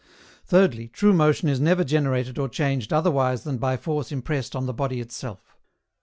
[0.43, 4.73] Thirdly, true motion is never generated or changed otherwise than by force impressed on the
[4.73, 5.59] body itself.